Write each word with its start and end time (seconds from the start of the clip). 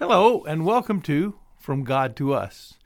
Hello, 0.00 0.44
and 0.44 0.64
welcome 0.64 1.02
to 1.02 1.34
From 1.58 1.84
God 1.84 2.16
to 2.16 2.32
Us. 2.32 2.78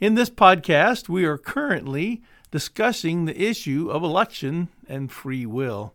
In 0.00 0.14
this 0.14 0.30
podcast, 0.30 1.10
we 1.10 1.26
are 1.26 1.36
currently 1.36 2.22
discussing 2.50 3.26
the 3.26 3.38
issue 3.38 3.90
of 3.90 4.02
election 4.02 4.70
and 4.88 5.12
free 5.12 5.44
will. 5.44 5.92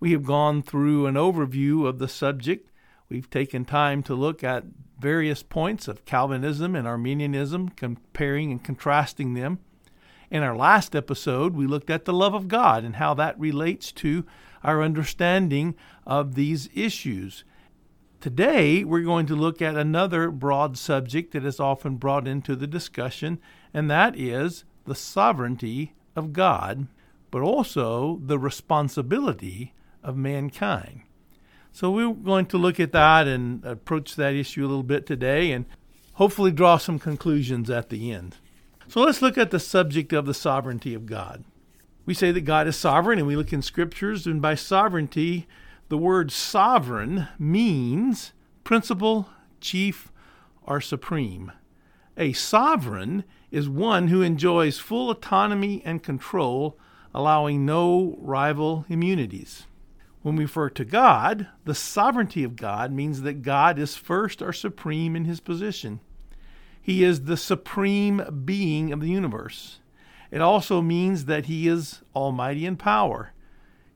We 0.00 0.12
have 0.12 0.24
gone 0.24 0.62
through 0.62 1.04
an 1.04 1.16
overview 1.16 1.86
of 1.86 1.98
the 1.98 2.08
subject. 2.08 2.70
We've 3.10 3.28
taken 3.28 3.66
time 3.66 4.02
to 4.04 4.14
look 4.14 4.42
at 4.42 4.64
various 4.98 5.42
points 5.42 5.86
of 5.86 6.06
Calvinism 6.06 6.74
and 6.74 6.88
Arminianism, 6.88 7.68
comparing 7.68 8.50
and 8.50 8.64
contrasting 8.64 9.34
them. 9.34 9.58
In 10.30 10.42
our 10.42 10.56
last 10.56 10.96
episode, 10.96 11.54
we 11.54 11.66
looked 11.66 11.90
at 11.90 12.06
the 12.06 12.14
love 12.14 12.32
of 12.32 12.48
God 12.48 12.84
and 12.84 12.96
how 12.96 13.12
that 13.14 13.38
relates 13.38 13.92
to 13.92 14.24
our 14.64 14.82
understanding 14.82 15.74
of 16.06 16.36
these 16.36 16.70
issues. 16.72 17.44
Today, 18.20 18.84
we're 18.84 19.00
going 19.00 19.24
to 19.26 19.34
look 19.34 19.62
at 19.62 19.76
another 19.76 20.30
broad 20.30 20.76
subject 20.76 21.32
that 21.32 21.42
is 21.42 21.58
often 21.58 21.96
brought 21.96 22.28
into 22.28 22.54
the 22.54 22.66
discussion, 22.66 23.40
and 23.72 23.90
that 23.90 24.14
is 24.14 24.64
the 24.84 24.94
sovereignty 24.94 25.94
of 26.14 26.34
God, 26.34 26.86
but 27.30 27.40
also 27.40 28.20
the 28.22 28.38
responsibility 28.38 29.72
of 30.02 30.18
mankind. 30.18 31.00
So, 31.72 31.90
we're 31.90 32.12
going 32.12 32.44
to 32.46 32.58
look 32.58 32.78
at 32.78 32.92
that 32.92 33.26
and 33.26 33.64
approach 33.64 34.16
that 34.16 34.34
issue 34.34 34.66
a 34.66 34.68
little 34.68 34.82
bit 34.82 35.06
today 35.06 35.52
and 35.52 35.64
hopefully 36.14 36.50
draw 36.50 36.76
some 36.76 36.98
conclusions 36.98 37.70
at 37.70 37.88
the 37.88 38.12
end. 38.12 38.36
So, 38.86 39.00
let's 39.00 39.22
look 39.22 39.38
at 39.38 39.50
the 39.50 39.60
subject 39.60 40.12
of 40.12 40.26
the 40.26 40.34
sovereignty 40.34 40.92
of 40.92 41.06
God. 41.06 41.42
We 42.04 42.12
say 42.12 42.32
that 42.32 42.42
God 42.42 42.66
is 42.66 42.76
sovereign, 42.76 43.18
and 43.18 43.26
we 43.26 43.36
look 43.36 43.54
in 43.54 43.62
scriptures, 43.62 44.26
and 44.26 44.42
by 44.42 44.56
sovereignty, 44.56 45.48
the 45.90 45.98
word 45.98 46.30
sovereign 46.30 47.26
means 47.36 48.32
principal, 48.62 49.28
chief, 49.60 50.12
or 50.62 50.80
supreme. 50.80 51.50
A 52.16 52.32
sovereign 52.32 53.24
is 53.50 53.68
one 53.68 54.06
who 54.06 54.22
enjoys 54.22 54.78
full 54.78 55.10
autonomy 55.10 55.82
and 55.84 56.00
control, 56.00 56.78
allowing 57.12 57.66
no 57.66 58.16
rival 58.20 58.86
immunities. 58.88 59.66
When 60.22 60.36
we 60.36 60.44
refer 60.44 60.70
to 60.70 60.84
God, 60.84 61.48
the 61.64 61.74
sovereignty 61.74 62.44
of 62.44 62.54
God 62.54 62.92
means 62.92 63.22
that 63.22 63.42
God 63.42 63.76
is 63.76 63.96
first 63.96 64.40
or 64.40 64.52
supreme 64.52 65.16
in 65.16 65.24
his 65.24 65.40
position. 65.40 65.98
He 66.80 67.02
is 67.02 67.24
the 67.24 67.36
supreme 67.36 68.42
being 68.44 68.92
of 68.92 69.00
the 69.00 69.10
universe. 69.10 69.80
It 70.30 70.40
also 70.40 70.80
means 70.80 71.24
that 71.24 71.46
he 71.46 71.66
is 71.66 72.02
almighty 72.14 72.64
in 72.64 72.76
power. 72.76 73.32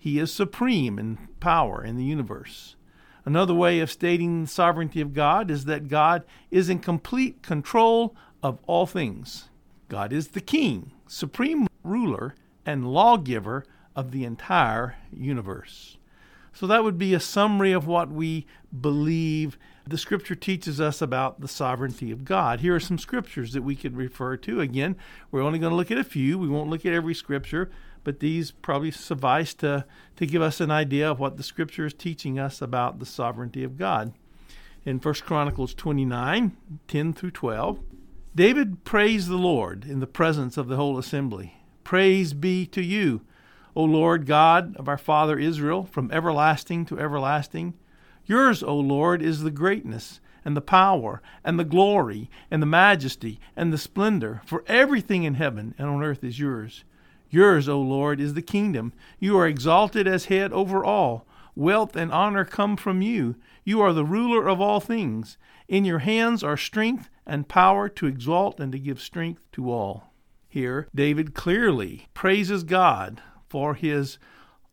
He 0.04 0.18
is 0.18 0.30
supreme 0.30 0.98
in 0.98 1.16
power 1.40 1.82
in 1.82 1.96
the 1.96 2.04
universe. 2.04 2.76
Another 3.24 3.54
way 3.54 3.80
of 3.80 3.90
stating 3.90 4.42
the 4.42 4.48
sovereignty 4.48 5.00
of 5.00 5.14
God 5.14 5.50
is 5.50 5.64
that 5.64 5.88
God 5.88 6.24
is 6.50 6.68
in 6.68 6.80
complete 6.80 7.42
control 7.42 8.14
of 8.42 8.58
all 8.66 8.84
things. 8.84 9.48
God 9.88 10.12
is 10.12 10.28
the 10.28 10.42
king, 10.42 10.92
supreme 11.06 11.66
ruler, 11.82 12.34
and 12.66 12.92
lawgiver 12.92 13.64
of 13.96 14.10
the 14.10 14.26
entire 14.26 14.96
universe. 15.10 15.96
So 16.52 16.66
that 16.66 16.84
would 16.84 16.98
be 16.98 17.14
a 17.14 17.18
summary 17.18 17.72
of 17.72 17.86
what 17.86 18.10
we 18.10 18.46
believe 18.78 19.56
the 19.86 19.98
scripture 19.98 20.34
teaches 20.34 20.80
us 20.80 21.02
about 21.02 21.40
the 21.40 21.48
sovereignty 21.48 22.10
of 22.10 22.24
God. 22.24 22.60
Here 22.60 22.74
are 22.74 22.80
some 22.80 22.98
scriptures 22.98 23.52
that 23.52 23.62
we 23.62 23.76
could 23.76 23.96
refer 23.96 24.36
to. 24.38 24.60
Again, 24.60 24.96
we're 25.30 25.42
only 25.42 25.58
going 25.58 25.70
to 25.70 25.76
look 25.76 25.90
at 25.90 25.98
a 25.98 26.04
few. 26.04 26.38
We 26.38 26.48
won't 26.48 26.70
look 26.70 26.86
at 26.86 26.94
every 26.94 27.14
scripture, 27.14 27.70
but 28.02 28.20
these 28.20 28.50
probably 28.50 28.90
suffice 28.90 29.52
to, 29.54 29.84
to 30.16 30.26
give 30.26 30.40
us 30.40 30.60
an 30.60 30.70
idea 30.70 31.10
of 31.10 31.20
what 31.20 31.36
the 31.36 31.42
scripture 31.42 31.84
is 31.84 31.92
teaching 31.92 32.38
us 32.38 32.62
about 32.62 32.98
the 32.98 33.06
sovereignty 33.06 33.62
of 33.62 33.76
God. 33.76 34.14
In 34.86 34.98
1 34.98 35.14
Chronicles 35.14 35.74
29 35.74 36.56
10 36.88 37.12
through 37.12 37.30
12, 37.30 37.80
David 38.34 38.84
praised 38.84 39.28
the 39.28 39.36
Lord 39.36 39.84
in 39.84 40.00
the 40.00 40.06
presence 40.06 40.56
of 40.56 40.68
the 40.68 40.76
whole 40.76 40.98
assembly. 40.98 41.62
Praise 41.84 42.32
be 42.32 42.66
to 42.66 42.82
you, 42.82 43.20
O 43.76 43.84
Lord 43.84 44.26
God 44.26 44.76
of 44.76 44.88
our 44.88 44.98
father 44.98 45.38
Israel, 45.38 45.84
from 45.84 46.10
everlasting 46.10 46.86
to 46.86 46.98
everlasting. 46.98 47.74
Yours, 48.26 48.62
O 48.62 48.76
Lord, 48.76 49.22
is 49.22 49.42
the 49.42 49.50
greatness 49.50 50.20
and 50.44 50.56
the 50.56 50.60
power 50.60 51.22
and 51.44 51.58
the 51.58 51.64
glory 51.64 52.30
and 52.50 52.60
the 52.62 52.66
majesty 52.66 53.40
and 53.56 53.72
the 53.72 53.78
splendor, 53.78 54.42
for 54.44 54.64
everything 54.66 55.24
in 55.24 55.34
heaven 55.34 55.74
and 55.78 55.88
on 55.88 56.02
earth 56.02 56.22
is 56.22 56.38
yours. 56.38 56.84
Yours, 57.30 57.68
O 57.68 57.80
Lord, 57.80 58.20
is 58.20 58.34
the 58.34 58.42
kingdom. 58.42 58.92
You 59.18 59.36
are 59.38 59.46
exalted 59.46 60.06
as 60.06 60.26
head 60.26 60.52
over 60.52 60.84
all. 60.84 61.26
Wealth 61.56 61.96
and 61.96 62.12
honor 62.12 62.44
come 62.44 62.76
from 62.76 63.02
you. 63.02 63.36
You 63.64 63.80
are 63.80 63.92
the 63.92 64.04
ruler 64.04 64.48
of 64.48 64.60
all 64.60 64.80
things. 64.80 65.38
In 65.68 65.84
your 65.84 66.00
hands 66.00 66.44
are 66.44 66.56
strength 66.56 67.10
and 67.26 67.48
power 67.48 67.88
to 67.88 68.06
exalt 68.06 68.60
and 68.60 68.70
to 68.72 68.78
give 68.78 69.00
strength 69.00 69.50
to 69.52 69.70
all. 69.70 70.12
Here, 70.48 70.88
David 70.94 71.34
clearly 71.34 72.06
praises 72.14 72.62
God 72.62 73.20
for 73.48 73.74
his 73.74 74.18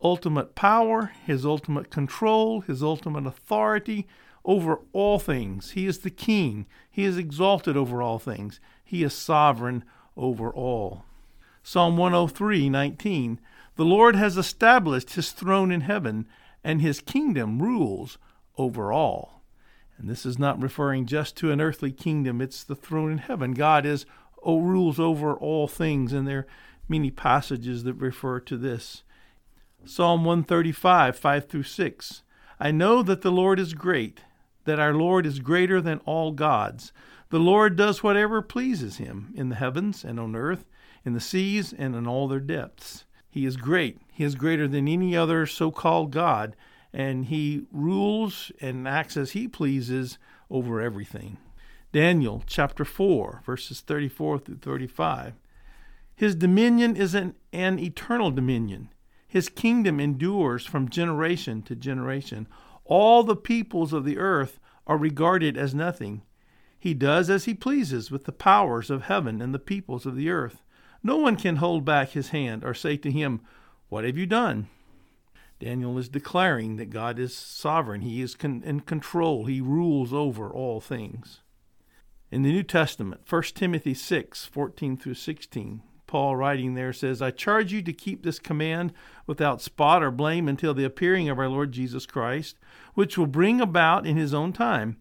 ultimate 0.02 0.54
power, 0.54 1.12
his 1.24 1.46
ultimate 1.46 1.90
control, 1.90 2.60
his 2.62 2.82
ultimate 2.82 3.26
authority 3.26 4.06
over 4.44 4.80
all 4.92 5.18
things. 5.18 5.72
He 5.72 5.86
is 5.86 6.00
the 6.00 6.10
king. 6.10 6.66
He 6.90 7.04
is 7.04 7.16
exalted 7.16 7.76
over 7.76 8.02
all 8.02 8.18
things. 8.18 8.60
He 8.84 9.02
is 9.02 9.14
sovereign 9.14 9.84
over 10.16 10.50
all. 10.50 11.04
Psalm 11.62 11.96
103:19 11.96 13.38
The 13.76 13.84
Lord 13.84 14.16
has 14.16 14.36
established 14.36 15.14
his 15.14 15.30
throne 15.30 15.70
in 15.70 15.82
heaven 15.82 16.26
and 16.64 16.80
his 16.80 17.00
kingdom 17.00 17.62
rules 17.62 18.18
over 18.58 18.92
all. 18.92 19.42
And 19.96 20.10
this 20.10 20.26
is 20.26 20.38
not 20.38 20.60
referring 20.60 21.06
just 21.06 21.36
to 21.36 21.52
an 21.52 21.60
earthly 21.60 21.92
kingdom, 21.92 22.40
it's 22.40 22.64
the 22.64 22.74
throne 22.74 23.12
in 23.12 23.18
heaven. 23.18 23.52
God 23.52 23.86
is 23.86 24.04
oh, 24.42 24.60
rules 24.60 24.98
over 24.98 25.34
all 25.34 25.68
things 25.68 26.12
and 26.12 26.26
there 26.26 26.38
are 26.38 26.46
many 26.88 27.10
passages 27.10 27.84
that 27.84 27.94
refer 27.94 28.40
to 28.40 28.56
this. 28.56 29.04
Psalm 29.84 30.24
135, 30.24 31.16
5 31.16 31.48
through 31.48 31.62
6. 31.64 32.22
I 32.60 32.70
know 32.70 33.02
that 33.02 33.22
the 33.22 33.32
Lord 33.32 33.58
is 33.58 33.74
great, 33.74 34.20
that 34.64 34.78
our 34.78 34.94
Lord 34.94 35.26
is 35.26 35.40
greater 35.40 35.80
than 35.80 35.98
all 36.04 36.30
gods. 36.30 36.92
The 37.30 37.40
Lord 37.40 37.74
does 37.74 38.00
whatever 38.00 38.42
pleases 38.42 38.98
him 38.98 39.32
in 39.34 39.48
the 39.48 39.56
heavens 39.56 40.04
and 40.04 40.20
on 40.20 40.36
earth, 40.36 40.66
in 41.04 41.14
the 41.14 41.20
seas 41.20 41.72
and 41.72 41.96
in 41.96 42.06
all 42.06 42.28
their 42.28 42.38
depths. 42.38 43.06
He 43.28 43.44
is 43.44 43.56
great. 43.56 43.98
He 44.12 44.22
is 44.22 44.36
greater 44.36 44.68
than 44.68 44.86
any 44.86 45.16
other 45.16 45.46
so 45.46 45.72
called 45.72 46.12
God, 46.12 46.54
and 46.92 47.24
he 47.24 47.66
rules 47.72 48.52
and 48.60 48.86
acts 48.86 49.16
as 49.16 49.32
he 49.32 49.48
pleases 49.48 50.16
over 50.48 50.80
everything. 50.80 51.38
Daniel 51.90 52.44
chapter 52.46 52.84
4, 52.84 53.42
verses 53.44 53.80
34 53.80 54.38
through 54.38 54.58
35. 54.58 55.34
His 56.14 56.36
dominion 56.36 56.94
is 56.94 57.16
an, 57.16 57.34
an 57.52 57.80
eternal 57.80 58.30
dominion 58.30 58.90
his 59.32 59.48
kingdom 59.48 59.98
endures 59.98 60.66
from 60.66 60.90
generation 60.90 61.62
to 61.62 61.74
generation. 61.74 62.46
All 62.84 63.24
the 63.24 63.34
peoples 63.34 63.94
of 63.94 64.04
the 64.04 64.18
earth 64.18 64.60
are 64.86 64.98
regarded 64.98 65.56
as 65.56 65.74
nothing. 65.74 66.20
He 66.78 66.92
does 66.92 67.30
as 67.30 67.46
he 67.46 67.54
pleases 67.54 68.10
with 68.10 68.26
the 68.26 68.32
powers 68.32 68.90
of 68.90 69.04
heaven 69.04 69.40
and 69.40 69.54
the 69.54 69.58
peoples 69.58 70.04
of 70.04 70.16
the 70.16 70.28
earth. 70.28 70.62
No 71.02 71.16
one 71.16 71.36
can 71.36 71.56
hold 71.56 71.82
back 71.82 72.10
his 72.10 72.28
hand 72.28 72.62
or 72.62 72.74
say 72.74 72.98
to 72.98 73.10
him, 73.10 73.40
What 73.88 74.04
have 74.04 74.18
you 74.18 74.26
done? 74.26 74.68
Daniel 75.58 75.96
is 75.96 76.10
declaring 76.10 76.76
that 76.76 76.90
God 76.90 77.18
is 77.18 77.34
sovereign. 77.34 78.02
He 78.02 78.20
is 78.20 78.34
con- 78.34 78.62
in 78.66 78.80
control. 78.80 79.46
He 79.46 79.62
rules 79.62 80.12
over 80.12 80.50
all 80.50 80.82
things. 80.82 81.40
In 82.30 82.42
the 82.42 82.52
New 82.52 82.64
Testament, 82.64 83.22
1 83.26 83.42
Timothy 83.54 83.94
6 83.94 84.44
14 84.44 84.98
through 84.98 85.14
16, 85.14 85.82
Paul, 86.12 86.36
writing 86.36 86.74
there, 86.74 86.92
says, 86.92 87.22
I 87.22 87.30
charge 87.30 87.72
you 87.72 87.80
to 87.80 87.90
keep 87.90 88.22
this 88.22 88.38
command 88.38 88.92
without 89.26 89.62
spot 89.62 90.02
or 90.02 90.10
blame 90.10 90.46
until 90.46 90.74
the 90.74 90.84
appearing 90.84 91.30
of 91.30 91.38
our 91.38 91.48
Lord 91.48 91.72
Jesus 91.72 92.04
Christ, 92.04 92.58
which 92.92 93.16
will 93.16 93.26
bring 93.26 93.62
about 93.62 94.06
in 94.06 94.18
his 94.18 94.34
own 94.34 94.52
time. 94.52 94.98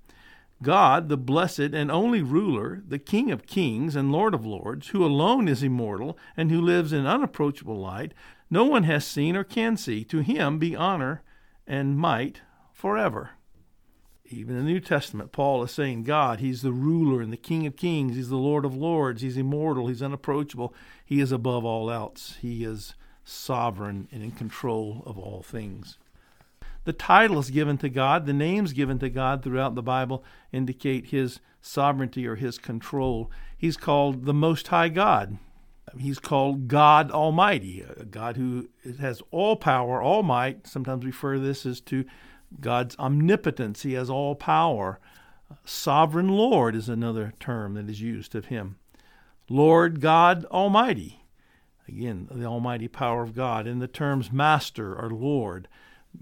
God, 0.63 1.09
the 1.09 1.17
blessed 1.17 1.73
and 1.73 1.91
only 1.91 2.21
ruler, 2.21 2.81
the 2.87 2.97
King 2.97 3.29
of 3.29 3.45
kings 3.45 3.93
and 3.93 4.09
Lord 4.09 4.33
of 4.33 4.45
lords, 4.45 4.87
who 4.87 5.03
alone 5.03 5.49
is 5.49 5.63
immortal 5.63 6.17
and 6.37 6.49
who 6.49 6.61
lives 6.61 6.93
in 6.93 7.05
unapproachable 7.05 7.77
light, 7.77 8.13
no 8.49 8.63
one 8.63 8.83
has 8.83 9.05
seen 9.05 9.35
or 9.35 9.43
can 9.43 9.75
see. 9.75 10.05
To 10.05 10.19
him 10.19 10.59
be 10.59 10.77
honor 10.77 11.23
and 11.67 11.97
might 11.97 12.39
forever. 12.71 13.31
Even 14.33 14.55
in 14.55 14.65
the 14.65 14.71
New 14.71 14.79
Testament, 14.79 15.31
Paul 15.31 15.63
is 15.63 15.71
saying 15.71 16.03
God, 16.03 16.39
He's 16.39 16.61
the 16.61 16.71
ruler 16.71 17.21
and 17.21 17.31
the 17.31 17.37
King 17.37 17.65
of 17.65 17.75
kings. 17.75 18.15
He's 18.15 18.29
the 18.29 18.35
Lord 18.37 18.65
of 18.65 18.75
lords. 18.75 19.21
He's 19.21 19.37
immortal. 19.37 19.87
He's 19.87 20.01
unapproachable. 20.01 20.73
He 21.05 21.19
is 21.19 21.31
above 21.31 21.65
all 21.65 21.91
else. 21.91 22.37
He 22.41 22.63
is 22.63 22.95
sovereign 23.23 24.07
and 24.11 24.23
in 24.23 24.31
control 24.31 25.03
of 25.05 25.17
all 25.17 25.41
things. 25.41 25.97
The 26.83 26.93
titles 26.93 27.51
given 27.51 27.77
to 27.79 27.89
God, 27.89 28.25
the 28.25 28.33
names 28.33 28.73
given 28.73 28.97
to 28.99 29.09
God 29.09 29.43
throughout 29.43 29.75
the 29.75 29.83
Bible 29.83 30.23
indicate 30.51 31.07
His 31.07 31.39
sovereignty 31.61 32.25
or 32.25 32.35
His 32.35 32.57
control. 32.57 33.29
He's 33.55 33.77
called 33.77 34.25
the 34.25 34.33
Most 34.33 34.69
High 34.69 34.89
God. 34.89 35.37
He's 35.97 36.19
called 36.19 36.67
God 36.67 37.11
Almighty, 37.11 37.83
a 37.97 38.05
God 38.05 38.37
who 38.37 38.69
has 38.99 39.21
all 39.31 39.55
power, 39.55 40.01
all 40.01 40.23
might. 40.23 40.67
Sometimes 40.67 41.05
refer 41.05 41.37
this 41.37 41.65
as 41.65 41.81
to 41.81 42.05
God's 42.59 42.95
omnipotence. 42.97 43.83
He 43.83 43.93
has 43.93 44.09
all 44.09 44.35
power. 44.35 44.99
Sovereign 45.65 46.29
Lord 46.29 46.75
is 46.75 46.87
another 46.87 47.33
term 47.39 47.73
that 47.73 47.89
is 47.89 48.01
used 48.01 48.35
of 48.35 48.45
him. 48.45 48.77
Lord 49.49 49.99
God 49.99 50.45
Almighty, 50.45 51.25
again, 51.87 52.27
the 52.31 52.45
almighty 52.45 52.87
power 52.87 53.21
of 53.21 53.35
God. 53.35 53.67
And 53.67 53.81
the 53.81 53.87
terms 53.87 54.31
Master 54.31 54.95
or 54.95 55.09
Lord, 55.09 55.67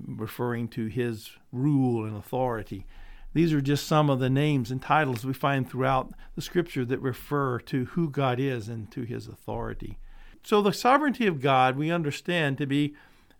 referring 0.05 0.67
to 0.69 0.87
his 0.87 1.31
rule 1.51 2.05
and 2.05 2.15
authority. 2.17 2.85
These 3.33 3.53
are 3.53 3.61
just 3.61 3.87
some 3.87 4.09
of 4.09 4.19
the 4.19 4.29
names 4.29 4.71
and 4.71 4.81
titles 4.81 5.25
we 5.25 5.33
find 5.33 5.69
throughout 5.69 6.11
the 6.35 6.41
scripture 6.41 6.85
that 6.85 6.99
refer 6.99 7.59
to 7.59 7.85
who 7.85 8.09
God 8.09 8.39
is 8.39 8.67
and 8.67 8.89
to 8.91 9.03
his 9.03 9.27
authority. 9.27 9.99
So, 10.43 10.61
the 10.61 10.73
sovereignty 10.73 11.27
of 11.27 11.41
God 11.41 11.75
we 11.75 11.91
understand 11.91 12.57
to 12.57 12.65
be 12.65 12.95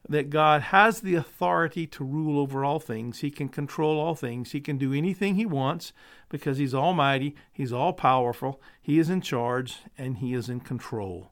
that 0.07 0.29
God 0.29 0.61
has 0.63 1.01
the 1.01 1.15
authority 1.15 1.85
to 1.87 2.03
rule 2.03 2.39
over 2.39 2.63
all 2.63 2.79
things. 2.79 3.19
He 3.19 3.31
can 3.31 3.49
control 3.49 3.99
all 3.99 4.15
things. 4.15 4.51
He 4.51 4.61
can 4.61 4.77
do 4.77 4.93
anything 4.93 5.35
He 5.35 5.45
wants 5.45 5.93
because 6.29 6.57
He's 6.57 6.75
almighty, 6.75 7.35
He's 7.51 7.73
all 7.73 7.93
powerful, 7.93 8.61
He 8.81 8.99
is 8.99 9.09
in 9.09 9.21
charge, 9.21 9.79
and 9.97 10.17
He 10.17 10.33
is 10.33 10.49
in 10.49 10.59
control. 10.59 11.31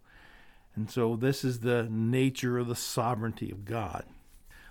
And 0.75 0.89
so, 0.89 1.15
this 1.15 1.44
is 1.44 1.59
the 1.59 1.88
nature 1.89 2.57
of 2.57 2.68
the 2.68 2.75
sovereignty 2.75 3.51
of 3.51 3.65
God. 3.65 4.06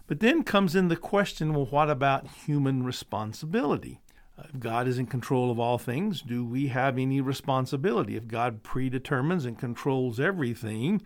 But 0.07 0.21
then 0.21 0.45
comes 0.45 0.77
in 0.77 0.89
the 0.89 0.97
question 0.97 1.53
well, 1.53 1.67
what 1.67 1.91
about 1.91 2.29
human 2.29 2.85
responsibility? 2.85 4.01
Uh, 4.39 4.45
if 4.53 4.61
God 4.61 4.87
is 4.87 4.99
in 4.99 5.07
control 5.07 5.51
of 5.51 5.59
all 5.59 5.79
things, 5.79 6.23
do 6.23 6.45
we 6.45 6.69
have 6.69 6.99
any 6.99 7.21
responsibility? 7.21 8.17
If 8.17 8.29
God 8.29 8.63
predetermines 8.63 9.45
and 9.45 9.59
controls 9.59 10.21
everything, 10.21 11.03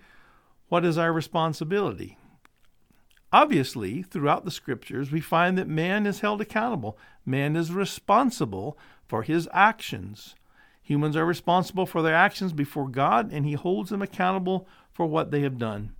what 0.68 0.84
is 0.84 0.98
our 0.98 1.12
responsibility? 1.12 2.18
Obviously, 3.32 4.02
throughout 4.02 4.44
the 4.44 4.50
scriptures, 4.50 5.12
we 5.12 5.20
find 5.20 5.56
that 5.56 5.68
man 5.68 6.04
is 6.04 6.20
held 6.20 6.40
accountable. 6.40 6.98
Man 7.24 7.54
is 7.54 7.72
responsible 7.72 8.76
for 9.06 9.22
his 9.22 9.48
actions. 9.52 10.34
Humans 10.82 11.14
are 11.14 11.24
responsible 11.24 11.86
for 11.86 12.02
their 12.02 12.14
actions 12.14 12.52
before 12.52 12.88
God, 12.88 13.32
and 13.32 13.46
he 13.46 13.52
holds 13.52 13.90
them 13.90 14.02
accountable 14.02 14.66
for 14.92 15.06
what 15.06 15.30
they 15.30 15.42
have 15.42 15.58
done. 15.58 15.94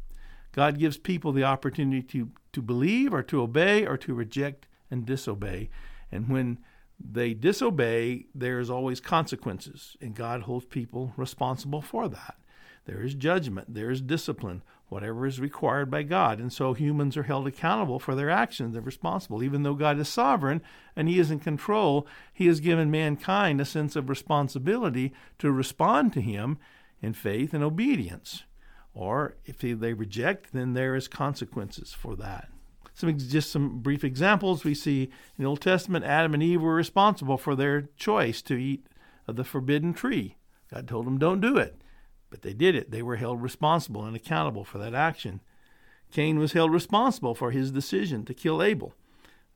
God 0.52 0.80
gives 0.80 0.96
people 0.96 1.30
the 1.30 1.44
opportunity 1.44 2.02
to, 2.02 2.30
to 2.52 2.62
believe 2.62 3.14
or 3.14 3.22
to 3.24 3.42
obey 3.42 3.86
or 3.86 3.96
to 3.98 4.14
reject 4.14 4.66
and 4.90 5.06
disobey. 5.06 5.70
And 6.10 6.28
when 6.28 6.58
they 6.98 7.34
disobey, 7.34 8.26
there 8.34 8.60
is 8.60 8.70
always 8.70 9.00
consequences, 9.00 9.96
and 10.00 10.14
God 10.14 10.42
holds 10.42 10.66
people 10.66 11.12
responsible 11.16 11.80
for 11.80 12.08
that. 12.08 12.36
There 12.84 13.02
is 13.02 13.14
judgment, 13.14 13.74
there 13.74 13.90
is 13.90 14.00
discipline, 14.00 14.62
whatever 14.88 15.26
is 15.26 15.40
required 15.40 15.90
by 15.90 16.02
God. 16.02 16.40
And 16.40 16.52
so 16.52 16.72
humans 16.72 17.16
are 17.16 17.22
held 17.22 17.46
accountable 17.46 17.98
for 17.98 18.14
their 18.14 18.30
actions. 18.30 18.72
They're 18.72 18.82
responsible. 18.82 19.42
Even 19.42 19.62
though 19.62 19.74
God 19.74 19.98
is 19.98 20.08
sovereign 20.08 20.60
and 20.96 21.08
He 21.08 21.18
is 21.18 21.30
in 21.30 21.38
control, 21.38 22.06
He 22.32 22.46
has 22.48 22.60
given 22.60 22.90
mankind 22.90 23.60
a 23.60 23.64
sense 23.64 23.96
of 23.96 24.08
responsibility 24.08 25.12
to 25.38 25.52
respond 25.52 26.12
to 26.14 26.20
Him 26.20 26.58
in 27.00 27.12
faith 27.12 27.54
and 27.54 27.62
obedience. 27.62 28.44
Or 28.92 29.36
if 29.44 29.58
they 29.58 29.92
reject, 29.92 30.52
then 30.52 30.72
there 30.72 30.94
is 30.94 31.08
consequences 31.08 31.92
for 31.92 32.16
that. 32.16 32.48
Some 32.94 33.16
just 33.16 33.50
some 33.50 33.78
brief 33.78 34.04
examples 34.04 34.64
we 34.64 34.74
see 34.74 35.04
in 35.04 35.10
the 35.38 35.46
Old 35.46 35.60
Testament. 35.60 36.04
Adam 36.04 36.34
and 36.34 36.42
Eve 36.42 36.60
were 36.60 36.74
responsible 36.74 37.38
for 37.38 37.54
their 37.54 37.82
choice 37.96 38.42
to 38.42 38.54
eat 38.54 38.86
of 39.26 39.36
the 39.36 39.44
forbidden 39.44 39.94
tree. 39.94 40.36
God 40.70 40.86
told 40.88 41.06
them, 41.06 41.18
"Don't 41.18 41.40
do 41.40 41.56
it," 41.56 41.80
but 42.28 42.42
they 42.42 42.52
did 42.52 42.74
it. 42.74 42.90
They 42.90 43.02
were 43.02 43.16
held 43.16 43.42
responsible 43.42 44.04
and 44.04 44.14
accountable 44.14 44.64
for 44.64 44.78
that 44.78 44.94
action. 44.94 45.40
Cain 46.10 46.38
was 46.38 46.52
held 46.52 46.72
responsible 46.72 47.34
for 47.34 47.52
his 47.52 47.70
decision 47.70 48.24
to 48.24 48.34
kill 48.34 48.62
Abel. 48.62 48.94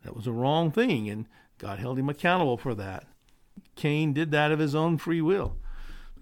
That 0.03 0.17
was 0.17 0.27
a 0.27 0.33
wrong 0.33 0.71
thing, 0.71 1.11
and 1.11 1.27
God 1.59 1.81
held 1.81 1.99
him 1.99 2.09
accountable 2.09 2.57
for 2.57 2.75
that. 2.77 3.07
Cain 3.75 4.13
did 4.13 4.31
that 4.31 4.53
of 4.53 4.61
his 4.61 4.75
own 4.75 4.97
free 4.97 5.21
will. 5.21 5.57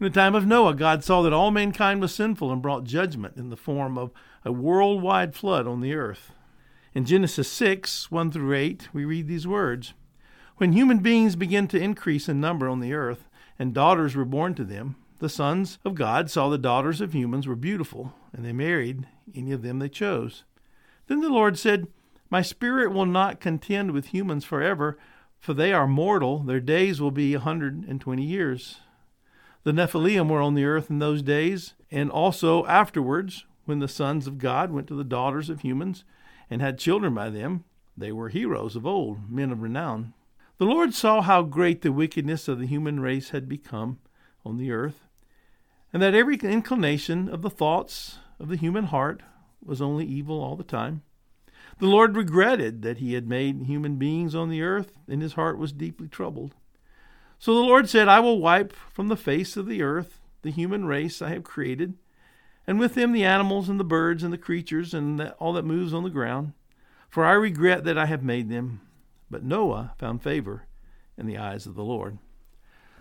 In 0.02 0.06
the 0.10 0.20
time 0.20 0.34
of 0.34 0.49
Noah, 0.49 0.75
God 0.75 1.04
saw 1.04 1.22
that 1.22 1.32
all 1.32 1.52
mankind 1.52 2.00
was 2.00 2.12
sinful 2.12 2.50
and 2.50 2.60
brought 2.60 2.82
judgment 2.82 3.37
in 3.37 3.50
the 3.50 3.56
form 3.56 3.96
of 3.96 4.10
a 4.44 4.50
worldwide 4.50 5.32
flood 5.32 5.69
on 5.69 5.81
the 5.81 5.94
earth. 5.94 6.32
In 6.93 7.04
Genesis 7.04 7.46
6, 7.46 8.10
1 8.10 8.32
through 8.32 8.52
8, 8.52 8.88
we 8.93 9.04
read 9.04 9.28
these 9.28 9.46
words 9.46 9.94
When 10.56 10.72
human 10.72 10.99
beings 10.99 11.37
began 11.37 11.69
to 11.69 11.81
increase 11.81 12.28
in 12.28 12.40
number 12.40 12.69
on 12.69 12.81
the 12.81 12.93
earth, 12.93 13.28
and 13.60 13.72
daughters 13.72 14.16
were 14.16 14.25
born 14.25 14.56
to 14.56 14.64
them, 14.64 14.96
the 15.20 15.28
sons 15.28 15.78
of 15.84 15.94
God 15.94 16.28
saw 16.28 16.49
the 16.49 16.58
daughters 16.58 17.00
of 17.00 17.14
humans 17.14 17.46
were 17.46 17.54
beautiful, 17.54 18.12
and 18.32 18.44
they 18.44 18.52
married 18.52 19.06
any 19.37 19.52
of 19.52 19.62
them 19.62 19.78
they 19.78 19.88
chose. 19.88 20.43
Then 21.06 21.20
the 21.20 21.28
Lord 21.28 21.56
said, 21.56 21.87
My 22.28 22.43
spirit 22.43 22.90
will 22.90 23.06
not 23.06 23.38
contend 23.38 23.93
with 23.93 24.06
humans 24.06 24.44
forever, 24.44 24.99
for 25.38 25.54
they 25.54 25.72
are 25.72 25.87
mortal. 25.87 26.40
Their 26.40 26.58
days 26.58 27.00
will 27.00 27.12
be 27.12 27.34
a 27.34 27.38
hundred 27.38 27.84
and 27.87 28.00
twenty 28.00 28.25
years. 28.25 28.81
The 29.64 29.73
Nephilim 29.73 30.29
were 30.29 30.41
on 30.41 30.55
the 30.55 30.64
earth 30.64 30.91
in 30.91 30.99
those 30.99 31.23
days, 31.23 31.75
and 31.91 32.11
also 32.11 32.67
afterwards, 32.67 33.47
when 33.64 33.79
the 33.79 33.88
sons 33.88 34.26
of 34.26 34.38
God 34.38 34.73
went 34.73 34.88
to 34.88 34.94
the 34.94 35.05
daughters 35.05 35.49
of 35.49 35.61
humans 35.61 36.05
and 36.50 36.61
had 36.61 36.79
children 36.79 37.14
by 37.14 37.31
them. 37.31 37.64
They 37.97 38.11
were 38.11 38.29
heroes 38.29 38.75
of 38.75 38.87
old, 38.87 39.31
men 39.31 39.53
of 39.53 39.62
renown. 39.62 40.14
The 40.59 40.64
Lord 40.64 40.94
saw 40.94 41.23
how 41.23 41.43
great 41.43 41.82
the 41.82 41.93
wickedness 41.93 42.49
of 42.49 42.59
the 42.59 42.67
human 42.67 43.00
race 43.00 43.31
had 43.31 43.49
become 43.49 43.99
on 44.44 44.56
the 44.56 44.73
earth, 44.73 45.06
and 45.93 46.03
that 46.03 46.14
every 46.14 46.37
inclination 46.37 47.29
of 47.29 47.43
the 47.43 47.50
thoughts 47.50 48.19
of 48.41 48.49
the 48.49 48.56
human 48.56 48.85
heart 48.87 49.23
was 49.64 49.81
only 49.81 50.05
evil 50.05 50.41
all 50.41 50.56
the 50.56 50.64
time. 50.64 51.03
The 51.79 51.87
Lord 51.87 52.17
regretted 52.17 52.82
that 52.82 52.99
he 52.99 53.14
had 53.14 53.29
made 53.29 53.67
human 53.67 53.97
beings 53.97 54.35
on 54.35 54.50
the 54.50 54.62
earth, 54.62 54.93
and 55.09 55.23
his 55.23 55.35
heart 55.35 55.59
was 55.59 55.73
deeply 55.73 56.09
troubled. 56.09 56.55
So 57.43 57.56
the 57.56 57.61
Lord 57.61 57.89
said, 57.89 58.06
I 58.06 58.21
will 58.21 58.39
wipe 58.39 58.73
from 58.73 59.09
the 59.09 59.17
face 59.17 59.56
of 59.56 59.67
the 59.67 59.83
earth 59.83 60.21
the 60.43 60.53
human 60.53 60.85
race 60.85 61.21
I 61.21 61.31
have 61.31 61.43
created, 61.43 61.94
and 62.69 62.79
with 62.79 62.94
them 62.94 63.11
the 63.11 63.25
animals 63.25 63.69
and 63.69 63.81
the 63.81 63.85
birds 63.85 64.23
and 64.23 64.33
the 64.33 64.39
creatures 64.39 64.94
and 64.94 65.21
all 65.41 65.53
that 65.55 65.65
moves 65.65 65.93
on 65.93 66.05
the 66.05 66.09
ground. 66.09 66.53
For 67.11 67.25
I 67.25 67.33
regret 67.33 67.83
that 67.83 67.99
I 67.99 68.06
have 68.06 68.23
made 68.23 68.49
them. 68.49 68.83
But 69.29 69.43
Noah 69.43 69.93
found 69.99 70.23
favor 70.23 70.69
in 71.19 71.27
the 71.27 71.37
eyes 71.37 71.67
of 71.67 71.75
the 71.75 71.83
Lord. 71.83 72.19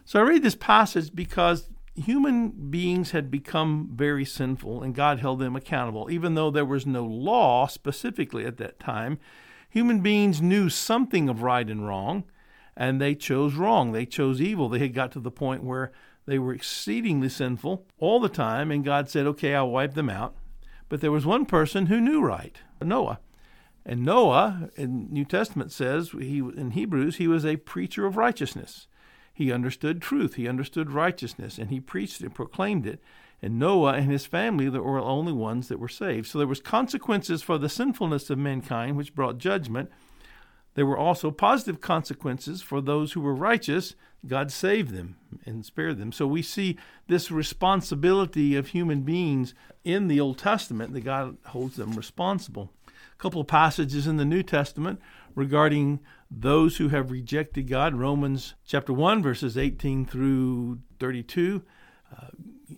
So 0.05 0.19
I 0.19 0.23
read 0.23 0.41
this 0.41 0.55
passage 0.55 1.13
because 1.13 1.69
human 1.93 2.71
beings 2.71 3.11
had 3.11 3.29
become 3.29 3.91
very 3.93 4.25
sinful 4.25 4.81
and 4.81 4.95
God 4.95 5.19
held 5.19 5.37
them 5.37 5.55
accountable. 5.55 6.09
Even 6.09 6.33
though 6.33 6.49
there 6.49 6.65
was 6.65 6.87
no 6.87 7.05
law 7.05 7.67
specifically 7.67 8.47
at 8.47 8.57
that 8.57 8.79
time, 8.79 9.19
human 9.69 9.99
beings 9.99 10.41
knew 10.41 10.67
something 10.67 11.29
of 11.29 11.43
right 11.43 11.69
and 11.69 11.87
wrong 11.87 12.23
and 12.75 13.01
they 13.01 13.15
chose 13.15 13.55
wrong. 13.55 13.91
They 13.91 14.05
chose 14.05 14.41
evil. 14.41 14.69
They 14.69 14.79
had 14.79 14.93
got 14.93 15.11
to 15.13 15.19
the 15.19 15.31
point 15.31 15.63
where 15.63 15.91
they 16.25 16.39
were 16.39 16.53
exceedingly 16.53 17.29
sinful 17.29 17.85
all 17.97 18.19
the 18.19 18.29
time, 18.29 18.71
and 18.71 18.85
God 18.85 19.09
said, 19.09 19.25
Okay, 19.25 19.55
I'll 19.55 19.69
wipe 19.69 19.93
them 19.93 20.09
out. 20.09 20.35
But 20.89 21.01
there 21.01 21.11
was 21.11 21.25
one 21.25 21.45
person 21.45 21.87
who 21.87 22.01
knew 22.01 22.21
right 22.21 22.57
Noah. 22.81 23.19
And 23.85 24.03
Noah, 24.03 24.69
in 24.75 25.07
New 25.11 25.25
Testament 25.25 25.71
says, 25.71 26.11
he, 26.11 26.37
in 26.37 26.71
Hebrews, 26.71 27.15
he 27.15 27.27
was 27.27 27.45
a 27.45 27.55
preacher 27.57 28.05
of 28.05 28.15
righteousness. 28.15 28.87
He 29.33 29.51
understood 29.51 30.01
truth, 30.01 30.35
he 30.35 30.47
understood 30.47 30.91
righteousness, 30.91 31.57
and 31.57 31.69
he 31.71 31.79
preached 31.79 32.21
and 32.21 32.35
proclaimed 32.35 32.85
it. 32.85 33.01
And 33.41 33.57
Noah 33.57 33.93
and 33.93 34.11
his 34.11 34.27
family 34.27 34.69
were 34.69 34.99
the 34.99 35.05
only 35.05 35.33
ones 35.33 35.67
that 35.69 35.79
were 35.79 35.87
saved. 35.87 36.27
So 36.27 36.37
there 36.37 36.47
was 36.47 36.59
consequences 36.59 37.41
for 37.41 37.57
the 37.57 37.69
sinfulness 37.69 38.29
of 38.29 38.37
mankind, 38.37 38.97
which 38.97 39.15
brought 39.15 39.39
judgment. 39.39 39.89
There 40.73 40.85
were 40.85 40.97
also 40.97 41.31
positive 41.31 41.81
consequences 41.81 42.61
for 42.61 42.81
those 42.81 43.13
who 43.13 43.21
were 43.21 43.35
righteous. 43.35 43.95
God 44.25 44.51
saved 44.51 44.91
them 44.91 45.17
and 45.45 45.65
spared 45.65 45.97
them. 45.97 46.11
So 46.11 46.27
we 46.27 46.41
see 46.41 46.77
this 47.07 47.31
responsibility 47.31 48.55
of 48.55 48.67
human 48.67 49.01
beings 49.01 49.53
in 49.83 50.07
the 50.07 50.19
Old 50.19 50.37
Testament 50.37 50.93
that 50.93 51.01
God 51.01 51.37
holds 51.47 51.75
them 51.75 51.93
responsible. 51.93 52.71
A 52.87 53.21
couple 53.21 53.41
of 53.41 53.47
passages 53.47 54.07
in 54.07 54.17
the 54.17 54.25
New 54.25 54.43
Testament 54.43 55.01
regarding 55.35 55.99
those 56.29 56.77
who 56.77 56.89
have 56.89 57.11
rejected 57.11 57.67
God. 57.67 57.95
Romans 57.95 58.53
chapter 58.65 58.93
1 58.93 59.21
verses 59.21 59.57
18 59.57 60.05
through 60.05 60.79
32. 60.99 61.63
Uh, 62.11 62.27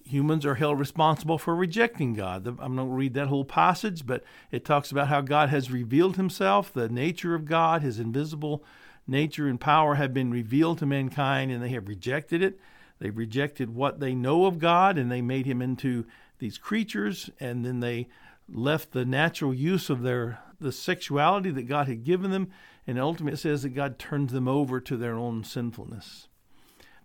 humans 0.05 0.45
are 0.45 0.55
held 0.55 0.79
responsible 0.79 1.37
for 1.37 1.55
rejecting 1.55 2.13
God. 2.13 2.47
I'm 2.47 2.75
not 2.75 2.83
going 2.83 2.89
to 2.89 2.95
read 2.95 3.13
that 3.15 3.27
whole 3.27 3.45
passage, 3.45 4.05
but 4.05 4.23
it 4.51 4.65
talks 4.65 4.91
about 4.91 5.07
how 5.07 5.21
God 5.21 5.49
has 5.49 5.71
revealed 5.71 6.17
himself, 6.17 6.71
the 6.71 6.89
nature 6.89 7.35
of 7.35 7.45
God, 7.45 7.81
his 7.81 7.99
invisible 7.99 8.63
nature 9.07 9.47
and 9.47 9.59
power 9.59 9.95
have 9.95 10.13
been 10.13 10.31
revealed 10.31 10.79
to 10.79 10.85
mankind, 10.85 11.51
and 11.51 11.61
they 11.61 11.69
have 11.69 11.87
rejected 11.87 12.41
it. 12.41 12.59
They've 12.99 13.15
rejected 13.15 13.75
what 13.75 13.99
they 13.99 14.15
know 14.15 14.45
of 14.45 14.59
God, 14.59 14.97
and 14.97 15.11
they 15.11 15.21
made 15.21 15.45
him 15.45 15.61
into 15.61 16.05
these 16.39 16.57
creatures, 16.57 17.29
and 17.39 17.65
then 17.65 17.79
they 17.79 18.07
left 18.47 18.91
the 18.91 19.05
natural 19.05 19.53
use 19.53 19.89
of 19.89 20.01
their 20.01 20.39
the 20.59 20.71
sexuality 20.71 21.51
that 21.51 21.67
God 21.67 21.87
had 21.87 22.05
given 22.05 22.31
them, 22.31 22.49
and 22.87 22.97
ultimately 22.97 23.33
it 23.33 23.39
says 23.39 23.63
that 23.63 23.69
God 23.69 23.99
turns 23.99 24.31
them 24.31 24.47
over 24.47 24.79
to 24.79 24.95
their 24.95 25.15
own 25.15 25.43
sinfulness. 25.43 26.29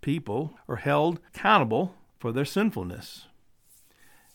People 0.01 0.55
are 0.69 0.77
held 0.77 1.19
accountable 1.35 1.95
for 2.19 2.33
their 2.33 2.45
sinfulness. 2.45 3.27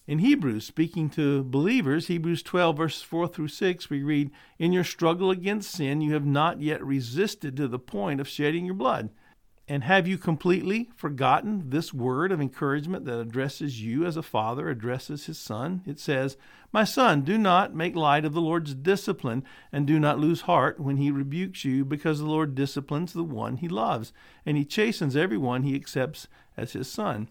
In 0.05 0.19
Hebrews, 0.19 0.65
speaking 0.65 1.09
to 1.11 1.43
believers, 1.43 2.07
Hebrews 2.07 2.43
12, 2.43 2.75
verses 2.75 3.01
4 3.03 3.27
through 3.29 3.47
6, 3.47 3.89
we 3.89 4.03
read, 4.03 4.31
In 4.59 4.73
your 4.73 4.83
struggle 4.83 5.31
against 5.31 5.71
sin, 5.71 6.01
you 6.01 6.13
have 6.13 6.25
not 6.25 6.61
yet 6.61 6.83
resisted 6.83 7.55
to 7.55 7.69
the 7.69 7.79
point 7.79 8.19
of 8.19 8.27
shedding 8.27 8.65
your 8.65 8.75
blood. 8.75 9.11
And 9.65 9.85
have 9.85 10.05
you 10.05 10.17
completely 10.17 10.89
forgotten 10.93 11.69
this 11.69 11.93
word 11.93 12.33
of 12.33 12.41
encouragement 12.41 13.05
that 13.05 13.17
addresses 13.17 13.81
you 13.81 14.05
as 14.05 14.17
a 14.17 14.21
father 14.21 14.67
addresses 14.67 15.27
his 15.27 15.39
son? 15.39 15.83
It 15.85 16.01
says, 16.01 16.35
My 16.73 16.83
son, 16.83 17.21
do 17.21 17.37
not 17.37 17.73
make 17.73 17.95
light 17.95 18.25
of 18.25 18.33
the 18.33 18.41
Lord's 18.41 18.75
discipline, 18.75 19.45
and 19.71 19.87
do 19.87 20.01
not 20.01 20.19
lose 20.19 20.41
heart 20.41 20.81
when 20.81 20.97
he 20.97 21.11
rebukes 21.11 21.63
you, 21.63 21.85
because 21.85 22.19
the 22.19 22.25
Lord 22.25 22.55
disciplines 22.55 23.13
the 23.13 23.23
one 23.23 23.55
he 23.55 23.69
loves, 23.69 24.11
and 24.45 24.57
he 24.57 24.65
chastens 24.65 25.15
everyone 25.15 25.63
he 25.63 25.75
accepts 25.75 26.27
as 26.57 26.73
his 26.73 26.91
son. 26.91 27.29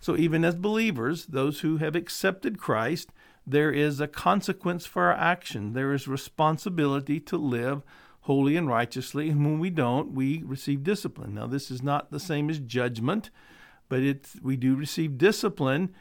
So, 0.00 0.16
even 0.16 0.44
as 0.44 0.56
believers, 0.56 1.26
those 1.26 1.60
who 1.60 1.76
have 1.76 1.94
accepted 1.94 2.58
Christ, 2.58 3.10
there 3.46 3.70
is 3.70 4.00
a 4.00 4.08
consequence 4.08 4.86
for 4.86 5.04
our 5.04 5.12
action. 5.12 5.74
There 5.74 5.92
is 5.92 6.08
responsibility 6.08 7.20
to 7.20 7.36
live 7.36 7.82
holy 8.22 8.56
and 8.56 8.68
righteously, 8.68 9.28
and 9.28 9.44
when 9.44 9.58
we 9.58 9.70
don't, 9.70 10.12
we 10.12 10.42
receive 10.44 10.82
discipline. 10.82 11.34
Now, 11.34 11.46
this 11.46 11.70
is 11.70 11.82
not 11.82 12.10
the 12.10 12.20
same 12.20 12.50
as 12.50 12.58
judgment, 12.58 13.30
but 13.88 14.00
it's, 14.00 14.36
we 14.42 14.56
do 14.56 14.74
receive 14.74 15.18
discipline 15.18 15.94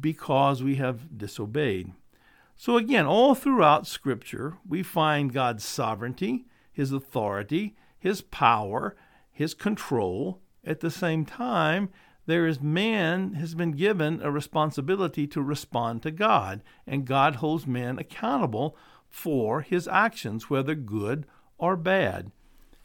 because 0.00 0.62
we 0.62 0.76
have 0.76 1.18
disobeyed. 1.18 1.92
So, 2.56 2.76
again, 2.76 3.06
all 3.06 3.34
throughout 3.34 3.86
Scripture, 3.86 4.58
we 4.66 4.82
find 4.82 5.32
God's 5.32 5.64
sovereignty, 5.64 6.46
His 6.72 6.92
authority, 6.92 7.74
His 7.98 8.20
power, 8.22 8.96
His 9.30 9.54
control. 9.54 10.40
At 10.64 10.78
the 10.78 10.90
same 10.92 11.24
time, 11.26 11.88
there 12.26 12.46
is 12.46 12.60
man 12.60 13.34
has 13.34 13.54
been 13.54 13.72
given 13.72 14.20
a 14.22 14.30
responsibility 14.30 15.26
to 15.28 15.42
respond 15.42 16.02
to 16.02 16.10
God, 16.10 16.62
and 16.86 17.04
God 17.04 17.36
holds 17.36 17.66
man 17.66 17.98
accountable 17.98 18.76
for 19.08 19.62
his 19.62 19.88
actions, 19.88 20.48
whether 20.48 20.74
good 20.74 21.26
or 21.58 21.76
bad. 21.76 22.30